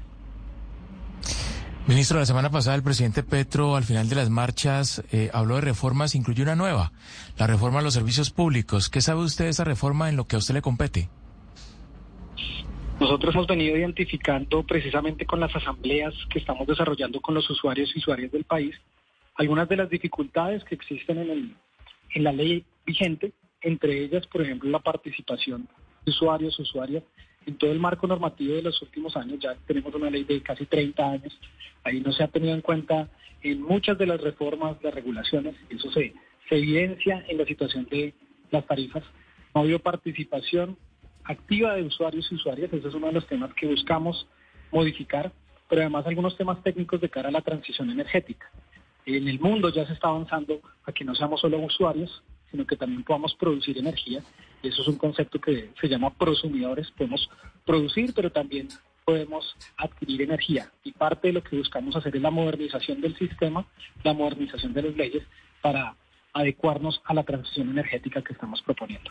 Ministro, 1.88 2.18
la 2.18 2.26
semana 2.26 2.50
pasada 2.50 2.76
el 2.76 2.82
presidente 2.82 3.22
Petro, 3.22 3.74
al 3.74 3.82
final 3.82 4.10
de 4.10 4.14
las 4.14 4.28
marchas, 4.28 5.02
eh, 5.10 5.30
habló 5.32 5.54
de 5.54 5.62
reformas, 5.62 6.14
incluyó 6.14 6.42
una 6.42 6.54
nueva, 6.54 6.92
la 7.38 7.46
reforma 7.46 7.78
a 7.78 7.82
los 7.82 7.94
servicios 7.94 8.30
públicos. 8.30 8.90
¿Qué 8.90 9.00
sabe 9.00 9.22
usted 9.22 9.44
de 9.44 9.50
esa 9.52 9.64
reforma 9.64 10.10
en 10.10 10.16
lo 10.16 10.26
que 10.26 10.36
a 10.36 10.38
usted 10.38 10.52
le 10.52 10.60
compete? 10.60 11.08
Nosotros 13.00 13.34
hemos 13.34 13.46
venido 13.46 13.74
identificando 13.74 14.64
precisamente 14.64 15.24
con 15.24 15.40
las 15.40 15.56
asambleas 15.56 16.12
que 16.28 16.40
estamos 16.40 16.66
desarrollando 16.66 17.22
con 17.22 17.34
los 17.34 17.48
usuarios 17.48 17.90
y 17.94 18.00
usuarias 18.00 18.32
del 18.32 18.44
país 18.44 18.74
algunas 19.36 19.66
de 19.66 19.76
las 19.76 19.88
dificultades 19.88 20.64
que 20.64 20.74
existen 20.74 21.16
en, 21.16 21.30
el, 21.30 21.56
en 22.12 22.22
la 22.22 22.32
ley 22.32 22.66
vigente, 22.84 23.32
entre 23.62 24.04
ellas, 24.04 24.26
por 24.26 24.42
ejemplo, 24.42 24.68
la 24.68 24.80
participación 24.80 25.66
de 26.04 26.10
usuarios, 26.10 26.58
usuarias 26.58 27.02
en 27.48 27.56
todo 27.56 27.72
el 27.72 27.78
marco 27.78 28.06
normativo 28.06 28.54
de 28.54 28.62
los 28.62 28.80
últimos 28.82 29.16
años, 29.16 29.38
ya 29.40 29.56
tenemos 29.66 29.94
una 29.94 30.10
ley 30.10 30.24
de 30.24 30.42
casi 30.42 30.66
30 30.66 31.10
años, 31.10 31.38
ahí 31.82 32.00
no 32.00 32.12
se 32.12 32.22
ha 32.22 32.28
tenido 32.28 32.54
en 32.54 32.60
cuenta 32.60 33.08
en 33.42 33.62
muchas 33.62 33.96
de 33.96 34.06
las 34.06 34.20
reformas, 34.20 34.76
las 34.82 34.94
regulaciones, 34.94 35.54
eso 35.70 35.90
se, 35.90 36.12
se 36.48 36.56
evidencia 36.56 37.24
en 37.26 37.38
la 37.38 37.46
situación 37.46 37.86
de 37.90 38.12
las 38.50 38.66
tarifas. 38.66 39.02
No 39.54 39.60
ha 39.60 39.64
habido 39.64 39.78
participación 39.78 40.76
activa 41.24 41.74
de 41.74 41.84
usuarios 41.84 42.30
y 42.30 42.34
usuarias, 42.34 42.70
ese 42.70 42.88
es 42.88 42.94
uno 42.94 43.06
de 43.06 43.14
los 43.14 43.26
temas 43.26 43.54
que 43.54 43.66
buscamos 43.66 44.26
modificar, 44.70 45.32
pero 45.70 45.82
además 45.82 46.06
algunos 46.06 46.36
temas 46.36 46.62
técnicos 46.62 47.00
de 47.00 47.08
cara 47.08 47.30
a 47.30 47.32
la 47.32 47.40
transición 47.40 47.88
energética. 47.88 48.50
En 49.06 49.26
el 49.26 49.40
mundo 49.40 49.70
ya 49.70 49.86
se 49.86 49.94
está 49.94 50.08
avanzando 50.08 50.60
a 50.84 50.92
que 50.92 51.04
no 51.04 51.14
seamos 51.14 51.40
solo 51.40 51.58
usuarios, 51.60 52.22
sino 52.50 52.66
que 52.66 52.76
también 52.76 53.04
podamos 53.04 53.34
producir 53.36 53.78
energía. 53.78 54.22
Eso 54.62 54.82
es 54.82 54.88
un 54.88 54.96
concepto 54.96 55.40
que 55.40 55.70
se 55.80 55.88
llama 55.88 56.12
prosumidores. 56.14 56.90
Podemos 56.90 57.28
producir, 57.64 58.12
pero 58.14 58.30
también 58.30 58.68
podemos 59.04 59.56
adquirir 59.76 60.22
energía. 60.22 60.70
Y 60.84 60.92
parte 60.92 61.28
de 61.28 61.34
lo 61.34 61.42
que 61.42 61.56
buscamos 61.56 61.96
hacer 61.96 62.14
es 62.14 62.22
la 62.22 62.30
modernización 62.30 63.00
del 63.00 63.16
sistema, 63.16 63.66
la 64.04 64.12
modernización 64.12 64.74
de 64.74 64.82
las 64.82 64.96
leyes 64.96 65.22
para 65.62 65.96
adecuarnos 66.34 67.00
a 67.04 67.14
la 67.14 67.22
transición 67.22 67.70
energética 67.70 68.22
que 68.22 68.32
estamos 68.32 68.62
proponiendo. 68.62 69.10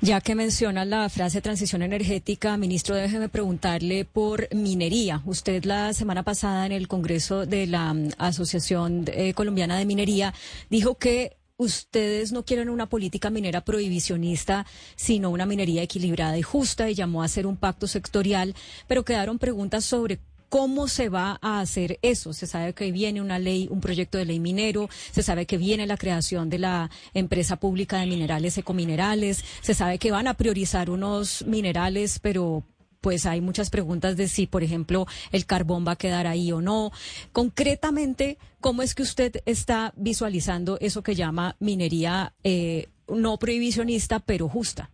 Ya 0.00 0.20
que 0.20 0.34
menciona 0.34 0.84
la 0.84 1.08
frase 1.08 1.40
transición 1.40 1.82
energética, 1.82 2.56
ministro, 2.56 2.94
déjeme 2.94 3.28
preguntarle 3.28 4.04
por 4.04 4.48
minería. 4.54 5.22
Usted 5.24 5.64
la 5.64 5.92
semana 5.92 6.22
pasada 6.22 6.66
en 6.66 6.72
el 6.72 6.88
Congreso 6.88 7.46
de 7.46 7.66
la 7.66 7.92
mm, 7.92 8.10
Asociación 8.18 9.04
eh, 9.08 9.34
Colombiana 9.34 9.76
de 9.76 9.86
Minería 9.86 10.34
dijo 10.70 10.96
que 10.96 11.36
ustedes 11.56 12.32
no 12.32 12.44
quieren 12.44 12.68
una 12.68 12.88
política 12.88 13.30
minera 13.30 13.64
prohibicionista, 13.64 14.66
sino 14.96 15.30
una 15.30 15.46
minería 15.46 15.82
equilibrada 15.82 16.36
y 16.38 16.42
justa 16.42 16.90
y 16.90 16.94
llamó 16.94 17.22
a 17.22 17.26
hacer 17.26 17.46
un 17.46 17.56
pacto 17.56 17.86
sectorial, 17.86 18.54
pero 18.86 19.04
quedaron 19.04 19.38
preguntas 19.38 19.84
sobre 19.84 20.20
¿Cómo 20.54 20.86
se 20.86 21.08
va 21.08 21.40
a 21.42 21.58
hacer 21.58 21.98
eso? 22.00 22.32
Se 22.32 22.46
sabe 22.46 22.74
que 22.74 22.92
viene 22.92 23.20
una 23.20 23.40
ley, 23.40 23.66
un 23.72 23.80
proyecto 23.80 24.18
de 24.18 24.24
ley 24.24 24.38
minero, 24.38 24.88
se 25.10 25.24
sabe 25.24 25.46
que 25.46 25.58
viene 25.58 25.84
la 25.84 25.96
creación 25.96 26.48
de 26.48 26.60
la 26.60 26.90
empresa 27.12 27.56
pública 27.56 27.98
de 27.98 28.06
minerales 28.06 28.56
ecominerales, 28.56 29.44
se 29.62 29.74
sabe 29.74 29.98
que 29.98 30.12
van 30.12 30.28
a 30.28 30.34
priorizar 30.34 30.90
unos 30.90 31.44
minerales, 31.44 32.20
pero 32.20 32.62
pues 33.04 33.26
hay 33.26 33.42
muchas 33.42 33.68
preguntas 33.68 34.16
de 34.16 34.28
si, 34.28 34.46
por 34.46 34.62
ejemplo, 34.62 35.04
el 35.30 35.44
carbón 35.44 35.84
va 35.86 35.92
a 35.92 35.96
quedar 35.96 36.26
ahí 36.26 36.50
o 36.52 36.62
no. 36.62 36.90
Concretamente, 37.32 38.38
¿cómo 38.62 38.80
es 38.80 38.94
que 38.94 39.02
usted 39.02 39.42
está 39.44 39.92
visualizando 39.94 40.78
eso 40.80 41.02
que 41.02 41.14
llama 41.14 41.54
minería 41.60 42.32
eh, 42.44 42.88
no 43.06 43.36
prohibicionista, 43.36 44.20
pero 44.20 44.48
justa? 44.48 44.88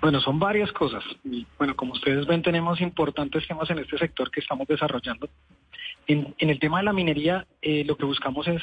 Bueno, 0.00 0.20
son 0.20 0.38
varias 0.38 0.70
cosas. 0.70 1.02
Bueno, 1.58 1.74
como 1.74 1.94
ustedes 1.94 2.24
ven, 2.28 2.42
tenemos 2.42 2.80
importantes 2.80 3.48
temas 3.48 3.68
en 3.70 3.80
este 3.80 3.98
sector 3.98 4.30
que 4.30 4.38
estamos 4.38 4.68
desarrollando. 4.68 5.28
En, 6.06 6.32
el 6.38 6.60
tema 6.60 6.78
de 6.78 6.84
la 6.84 6.92
minería, 6.92 7.44
eh, 7.60 7.82
lo 7.84 7.96
que 7.96 8.04
buscamos 8.04 8.46
es 8.46 8.62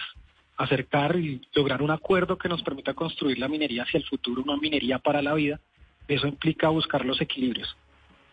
acercar 0.55 1.17
y 1.17 1.41
lograr 1.53 1.81
un 1.81 1.91
acuerdo 1.91 2.37
que 2.37 2.47
nos 2.47 2.63
permita 2.63 2.93
construir 2.93 3.37
la 3.39 3.49
minería 3.49 3.83
hacia 3.83 3.97
el 3.97 4.05
futuro, 4.05 4.41
una 4.41 4.55
minería 4.55 4.99
para 4.99 5.21
la 5.21 5.33
vida. 5.33 5.59
Eso 6.07 6.27
implica 6.27 6.69
buscar 6.69 7.05
los 7.05 7.19
equilibrios. 7.21 7.75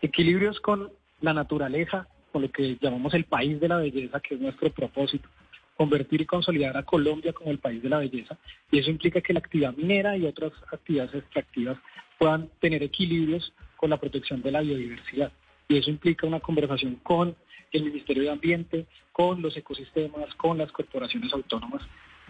Equilibrios 0.01 0.59
con 0.59 0.91
la 1.21 1.33
naturaleza, 1.33 2.07
con 2.31 2.43
lo 2.43 2.51
que 2.51 2.77
llamamos 2.81 3.13
el 3.13 3.25
país 3.25 3.59
de 3.59 3.67
la 3.67 3.77
belleza, 3.77 4.19
que 4.19 4.35
es 4.35 4.41
nuestro 4.41 4.71
propósito 4.71 5.27
convertir 5.75 6.21
y 6.21 6.25
consolidar 6.25 6.77
a 6.77 6.83
Colombia 6.83 7.33
como 7.33 7.51
el 7.51 7.59
país 7.59 7.81
de 7.83 7.89
la 7.89 7.99
belleza. 7.99 8.37
Y 8.71 8.79
eso 8.79 8.89
implica 8.89 9.21
que 9.21 9.33
la 9.33 9.39
actividad 9.39 9.73
minera 9.75 10.17
y 10.17 10.25
otras 10.25 10.53
actividades 10.71 11.15
extractivas 11.15 11.77
puedan 12.17 12.49
tener 12.59 12.81
equilibrios 12.83 13.53
con 13.75 13.89
la 13.89 13.97
protección 13.97 14.41
de 14.41 14.51
la 14.51 14.61
biodiversidad. 14.61 15.31
Y 15.67 15.77
eso 15.77 15.89
implica 15.89 16.27
una 16.27 16.39
conversación 16.39 16.95
con 17.03 17.35
el 17.71 17.83
Ministerio 17.83 18.23
de 18.23 18.31
Ambiente, 18.31 18.85
con 19.11 19.41
los 19.41 19.57
ecosistemas, 19.57 20.33
con 20.35 20.57
las 20.57 20.71
corporaciones 20.71 21.33
autónomas, 21.33 21.81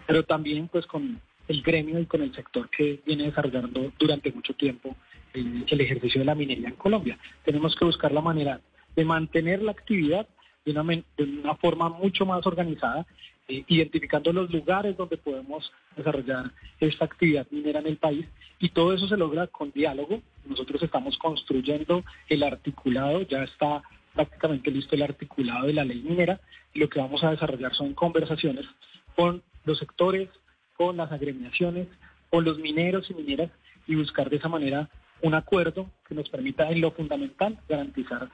pero 0.06 0.24
también 0.24 0.68
pues 0.68 0.86
con 0.86 1.20
el 1.48 1.62
gremio 1.62 1.98
y 1.98 2.06
con 2.06 2.22
el 2.22 2.34
sector 2.34 2.68
que 2.70 3.00
viene 3.06 3.24
desarrollando 3.24 3.92
durante 3.98 4.32
mucho 4.32 4.54
tiempo 4.54 4.96
el, 5.32 5.80
ejercicio 5.80 6.20
de 6.20 6.24
la 6.24 6.34
minería 6.34 6.68
en 6.68 6.76
Colombia. 6.76 7.18
Tenemos 7.44 7.76
que 7.76 7.84
buscar 7.84 8.12
la 8.12 8.20
manera 8.20 8.60
de 8.94 9.04
mantener 9.04 9.62
la 9.62 9.72
actividad 9.72 10.26
de 10.64 10.72
una, 10.72 10.82
de 10.82 11.24
una 11.24 11.54
forma 11.56 11.88
mucho 11.88 12.24
más 12.26 12.46
organizada 12.46 13.06
eh, 13.48 13.64
identificando 13.68 14.32
los 14.32 14.50
lugares 14.50 14.96
donde 14.96 15.16
podemos 15.16 15.70
desarrollar 15.96 16.50
esta 16.80 17.04
actividad 17.04 17.46
minera 17.50 17.78
en 17.78 17.86
el 17.86 17.96
país 17.96 18.26
y 18.58 18.70
todo 18.70 18.92
eso 18.92 19.06
se 19.06 19.16
logra 19.16 19.46
con 19.46 19.70
diálogo. 19.70 20.20
Nosotros 20.46 20.82
estamos 20.82 21.16
construyendo 21.18 22.02
el 22.28 22.42
articulado, 22.42 23.22
ya 23.22 23.44
está 23.44 23.82
prácticamente 24.14 24.72
listo 24.72 24.96
el 24.96 25.02
articulado 25.02 25.66
de 25.66 25.74
la 25.74 25.84
ley 25.84 26.02
minera 26.02 26.40
y 26.74 26.80
lo 26.80 26.88
que 26.88 26.98
vamos 26.98 27.22
a 27.22 27.30
desarrollar 27.30 27.72
son 27.76 27.94
conversaciones 27.94 28.66
con 29.14 29.42
los 29.64 29.78
sectores, 29.78 30.28
con 30.76 30.96
las 30.96 31.10
agremiaciones, 31.12 31.88
con 32.30 32.44
los 32.44 32.58
mineros 32.58 33.10
y 33.10 33.14
mineras 33.14 33.50
y 33.86 33.94
buscar 33.94 34.30
de 34.30 34.36
esa 34.36 34.48
manera 34.48 34.88
un 35.22 35.34
acuerdo 35.34 35.90
que 36.06 36.14
nos 36.14 36.28
permita 36.28 36.70
en 36.70 36.80
lo 36.80 36.90
fundamental 36.90 37.58
garantizar 37.68 38.28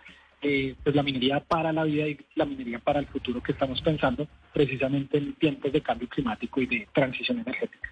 eh, 0.44 0.74
pues 0.82 0.96
la 0.96 1.04
minería 1.04 1.38
para 1.38 1.72
la 1.72 1.84
vida 1.84 2.08
y 2.08 2.18
la 2.34 2.44
minería 2.44 2.80
para 2.80 2.98
el 2.98 3.06
futuro 3.06 3.40
que 3.40 3.52
estamos 3.52 3.80
pensando 3.80 4.26
precisamente 4.52 5.18
en 5.18 5.34
tiempos 5.34 5.72
de 5.72 5.80
cambio 5.80 6.08
climático 6.08 6.60
y 6.60 6.66
de 6.66 6.88
transición 6.92 7.38
energética. 7.38 7.90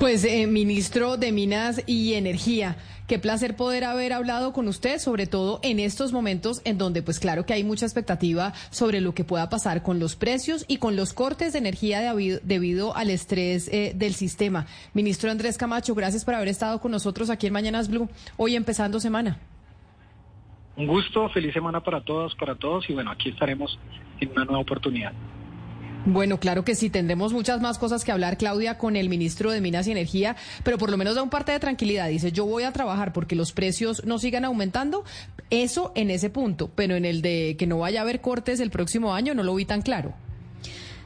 Pues, 0.00 0.24
eh, 0.24 0.46
ministro 0.46 1.18
de 1.18 1.30
Minas 1.30 1.82
y 1.86 2.14
Energía, 2.14 2.78
qué 3.06 3.18
placer 3.18 3.54
poder 3.54 3.84
haber 3.84 4.14
hablado 4.14 4.54
con 4.54 4.66
usted, 4.66 4.98
sobre 4.98 5.26
todo 5.26 5.60
en 5.62 5.78
estos 5.78 6.10
momentos 6.10 6.62
en 6.64 6.78
donde, 6.78 7.02
pues 7.02 7.20
claro 7.20 7.44
que 7.44 7.52
hay 7.52 7.64
mucha 7.64 7.84
expectativa 7.84 8.54
sobre 8.70 9.02
lo 9.02 9.12
que 9.12 9.24
pueda 9.24 9.50
pasar 9.50 9.82
con 9.82 10.00
los 10.00 10.16
precios 10.16 10.64
y 10.68 10.78
con 10.78 10.96
los 10.96 11.12
cortes 11.12 11.52
de 11.52 11.58
energía 11.58 12.14
debido, 12.42 12.96
al 12.96 13.10
estrés 13.10 13.68
eh, 13.68 13.92
del 13.94 14.14
sistema. 14.14 14.66
Ministro 14.94 15.30
Andrés 15.30 15.58
Camacho, 15.58 15.94
gracias 15.94 16.24
por 16.24 16.34
haber 16.34 16.48
estado 16.48 16.80
con 16.80 16.92
nosotros 16.92 17.28
aquí 17.28 17.48
en 17.48 17.52
Mañanas 17.52 17.90
Blue, 17.90 18.08
hoy 18.38 18.56
empezando 18.56 19.00
semana. 19.00 19.38
Un 20.76 20.86
gusto, 20.86 21.28
feliz 21.28 21.52
semana 21.52 21.82
para 21.82 22.00
todos, 22.00 22.34
para 22.36 22.54
todos 22.54 22.88
y 22.88 22.94
bueno, 22.94 23.10
aquí 23.10 23.28
estaremos 23.28 23.78
en 24.18 24.30
una 24.30 24.46
nueva 24.46 24.60
oportunidad. 24.60 25.12
Bueno, 26.06 26.40
claro 26.40 26.64
que 26.64 26.74
sí, 26.74 26.88
tendremos 26.88 27.34
muchas 27.34 27.60
más 27.60 27.78
cosas 27.78 28.04
que 28.04 28.12
hablar, 28.12 28.38
Claudia, 28.38 28.78
con 28.78 28.96
el 28.96 29.10
ministro 29.10 29.50
de 29.50 29.60
Minas 29.60 29.86
y 29.86 29.92
Energía, 29.92 30.34
pero 30.64 30.78
por 30.78 30.90
lo 30.90 30.96
menos 30.96 31.14
da 31.14 31.22
un 31.22 31.28
parte 31.28 31.52
de 31.52 31.60
tranquilidad. 31.60 32.08
Dice, 32.08 32.32
yo 32.32 32.46
voy 32.46 32.62
a 32.62 32.72
trabajar 32.72 33.12
porque 33.12 33.36
los 33.36 33.52
precios 33.52 34.02
no 34.06 34.18
sigan 34.18 34.46
aumentando, 34.46 35.04
eso 35.50 35.92
en 35.94 36.10
ese 36.10 36.30
punto, 36.30 36.70
pero 36.74 36.96
en 36.96 37.04
el 37.04 37.20
de 37.20 37.56
que 37.58 37.66
no 37.66 37.78
vaya 37.78 38.00
a 38.00 38.02
haber 38.02 38.22
cortes 38.22 38.60
el 38.60 38.70
próximo 38.70 39.14
año 39.14 39.34
no 39.34 39.42
lo 39.42 39.54
vi 39.54 39.66
tan 39.66 39.82
claro. 39.82 40.14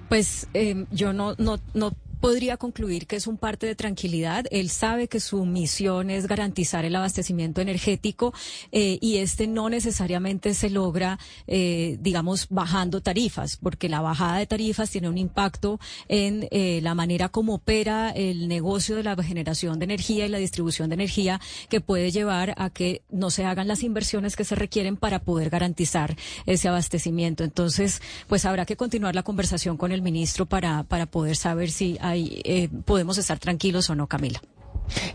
Pues 0.09 0.47
eh, 0.55 0.87
yo 0.93 1.13
no, 1.13 1.35
no, 1.39 1.59
no 1.73 1.93
podría 2.25 2.57
concluir 2.57 3.07
que 3.07 3.17
es 3.17 3.27
un 3.27 3.37
parte 3.37 3.67
de 3.67 3.75
tranquilidad. 3.75 4.47
Él 4.51 4.71
sabe 4.71 5.09
que 5.09 5.21
su 5.21 5.45
misión 5.45 6.09
es 6.09 6.27
garantizar 6.27 6.87
el 6.87 6.97
abastecimiento 6.97 7.61
energético 7.61 8.33
eh, 8.73 8.97
y 9.03 9.19
este 9.19 9.47
no 9.47 9.69
necesariamente 9.69 10.55
se 10.55 10.71
logra, 10.71 11.19
eh, 11.47 11.99
digamos, 12.01 12.47
bajando 12.49 13.03
tarifas, 13.03 13.59
porque 13.59 13.91
la 13.91 14.01
bajada 14.01 14.39
de 14.39 14.47
tarifas 14.47 14.89
tiene 14.89 15.11
un 15.11 15.19
impacto 15.19 15.79
en 16.09 16.49
eh, 16.51 16.81
la 16.83 16.95
manera 16.95 17.29
como 17.29 17.57
opera 17.57 18.09
el 18.09 18.49
negocio 18.49 18.97
de 18.97 19.03
la 19.03 19.23
generación 19.23 19.79
de 19.79 19.85
energía 19.85 20.25
y 20.25 20.31
la 20.31 20.39
distribución 20.39 20.89
de 20.89 20.95
energía, 20.95 21.43
que 21.69 21.83
puede 21.83 22.11
llevar 22.11 22.55
a 22.57 22.71
que 22.71 23.03
no 23.11 23.29
se 23.29 23.45
hagan 23.45 23.69
las 23.69 23.83
inversiones 23.83 24.35
que 24.35 24.45
se 24.45 24.55
requieren 24.55 24.97
para 24.97 25.19
poder 25.19 25.51
garantizar 25.51 26.17
ese 26.47 26.69
abastecimiento. 26.69 27.45
Entonces, 27.45 28.01
pues 28.29 28.47
habrá 28.47 28.65
que 28.65 28.77
continuar 28.77 29.15
la 29.15 29.25
conversación 29.25 29.77
con 29.77 29.93
el 29.93 30.01
ministro 30.01 30.47
para, 30.47 30.85
para 30.85 31.05
poder 31.05 31.37
saber 31.37 31.71
si 31.71 31.99
hay 32.01 32.14
eh, 32.17 32.69
podemos 32.85 33.19
estar 33.19 33.39
tranquilos 33.39 33.91
o 33.91 33.95
no, 33.95 34.07
Camila. 34.07 34.41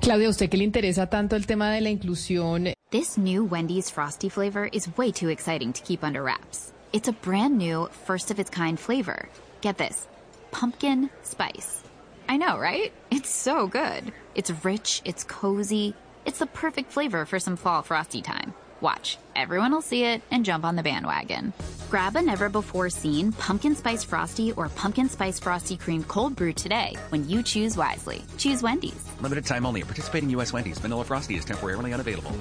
Claudia, 0.01 0.29
¿usted 0.29 0.49
qué 0.49 0.57
le 0.57 0.63
interesa 0.63 1.07
tanto 1.07 1.35
el 1.35 1.45
tema 1.45 1.71
de 1.71 1.81
la 1.81 1.89
inclusión? 1.89 2.73
This 2.91 3.17
new 3.17 3.45
Wendy's 3.45 3.91
Frosty 3.91 4.29
flavor 4.29 4.69
is 4.71 4.89
way 4.97 5.11
too 5.11 5.29
exciting 5.29 5.73
to 5.73 5.81
keep 5.83 6.03
under 6.03 6.23
wraps. 6.23 6.73
It's 6.91 7.07
a 7.07 7.13
brand 7.13 7.57
new, 7.57 7.87
first 8.07 8.31
of 8.31 8.39
its 8.39 8.49
kind 8.49 8.79
flavor. 8.79 9.29
Get 9.61 9.77
this 9.77 10.07
pumpkin 10.51 11.09
spice. 11.21 11.83
I 12.27 12.37
know, 12.37 12.57
right? 12.57 12.91
It's 13.11 13.29
so 13.29 13.67
good. 13.67 14.11
It's 14.33 14.51
rich, 14.63 15.01
it's 15.05 15.23
cozy. 15.23 15.93
It's 16.25 16.39
the 16.39 16.47
perfect 16.47 16.91
flavor 16.91 17.25
for 17.25 17.39
some 17.39 17.57
fall 17.57 17.83
frosty 17.83 18.21
time. 18.21 18.53
Watch, 18.81 19.17
everyone 19.35 19.71
will 19.71 19.81
see 19.81 20.03
it 20.03 20.21
and 20.31 20.45
jump 20.45 20.63
on 20.63 20.75
the 20.75 20.83
bandwagon. 20.83 21.53
Grab 21.89 22.15
a 22.15 22.21
never 22.21 22.49
before 22.49 22.89
seen 22.89 23.31
pumpkin 23.33 23.75
spice 23.75 24.03
frosty 24.03 24.51
or 24.53 24.69
pumpkin 24.69 25.09
spice 25.09 25.39
frosty 25.39 25.75
cream 25.75 26.03
cold 26.03 26.35
brew 26.35 26.53
today 26.53 26.95
when 27.09 27.27
you 27.27 27.43
choose 27.43 27.75
wisely. 27.75 28.21
Choose 28.37 28.61
Wendy's. 28.61 29.09
Limited 29.21 29.45
time 29.45 29.65
only. 29.65 29.81
Participating 29.83 30.29
U.S. 30.31 30.53
Wendy's. 30.53 30.79
Vanilla 30.79 31.03
frosty 31.03 31.35
is 31.35 31.45
temporarily 31.45 31.93
unavailable. 31.93 32.31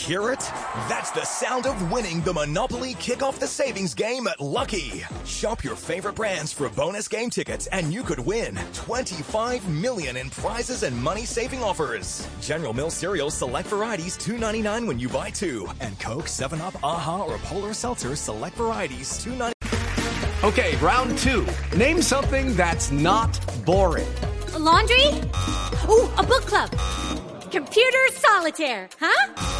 Hear 0.00 0.30
it? 0.30 0.40
That's 0.88 1.10
the 1.10 1.24
sound 1.24 1.66
of 1.66 1.92
winning 1.92 2.22
the 2.22 2.32
Monopoly 2.32 2.94
Kick 2.94 3.22
Off 3.22 3.38
the 3.38 3.46
Savings 3.46 3.92
game 3.92 4.26
at 4.28 4.40
Lucky. 4.40 5.04
Shop 5.26 5.62
your 5.62 5.76
favorite 5.76 6.14
brands 6.14 6.54
for 6.54 6.70
bonus 6.70 7.06
game 7.06 7.28
tickets 7.28 7.66
and 7.66 7.92
you 7.92 8.02
could 8.02 8.18
win 8.18 8.58
25 8.72 9.68
million 9.68 10.16
in 10.16 10.30
prizes 10.30 10.84
and 10.84 10.96
money-saving 10.96 11.62
offers. 11.62 12.26
General 12.40 12.72
Mills 12.72 12.94
cereal 12.94 13.30
select 13.30 13.68
varieties 13.68 14.16
2.99 14.16 14.86
when 14.86 14.98
you 14.98 15.10
buy 15.10 15.28
2 15.28 15.68
and 15.80 16.00
Coke, 16.00 16.28
7 16.28 16.62
Up, 16.62 16.82
Aha 16.82 17.24
or 17.28 17.36
Polar 17.38 17.74
Seltzer 17.74 18.16
select 18.16 18.56
varieties 18.56 19.12
2.99. 19.22 19.52
Okay, 20.44 20.76
round 20.76 21.18
2. 21.18 21.46
Name 21.76 22.00
something 22.00 22.56
that's 22.56 22.90
not 22.90 23.38
boring. 23.66 24.08
A 24.54 24.58
laundry? 24.58 25.08
Ooh, 25.90 26.08
a 26.16 26.22
book 26.22 26.46
club. 26.46 26.70
Computer 27.50 28.08
solitaire, 28.14 28.88
huh? 28.98 29.59